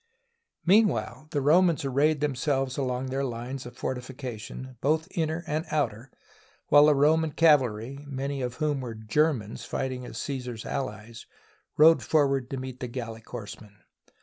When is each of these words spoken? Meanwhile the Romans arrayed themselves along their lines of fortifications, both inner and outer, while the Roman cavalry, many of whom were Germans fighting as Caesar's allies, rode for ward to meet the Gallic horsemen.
Meanwhile 0.65 1.27
the 1.29 1.41
Romans 1.41 1.85
arrayed 1.85 2.21
themselves 2.21 2.75
along 2.75 3.11
their 3.11 3.23
lines 3.23 3.67
of 3.67 3.77
fortifications, 3.77 4.69
both 4.81 5.07
inner 5.11 5.43
and 5.45 5.63
outer, 5.69 6.09
while 6.69 6.87
the 6.87 6.95
Roman 6.95 7.31
cavalry, 7.33 8.03
many 8.07 8.41
of 8.41 8.55
whom 8.55 8.81
were 8.81 8.95
Germans 8.95 9.63
fighting 9.63 10.03
as 10.07 10.17
Caesar's 10.17 10.65
allies, 10.65 11.27
rode 11.77 12.01
for 12.01 12.27
ward 12.27 12.49
to 12.49 12.57
meet 12.57 12.79
the 12.79 12.87
Gallic 12.87 13.29
horsemen. 13.29 13.77